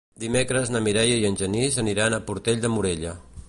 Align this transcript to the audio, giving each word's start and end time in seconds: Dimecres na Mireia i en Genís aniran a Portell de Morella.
Dimecres 0.21 0.71
na 0.75 0.81
Mireia 0.85 1.19
i 1.23 1.27
en 1.29 1.37
Genís 1.43 1.77
aniran 1.85 2.17
a 2.19 2.23
Portell 2.31 2.65
de 2.65 2.73
Morella. 2.79 3.17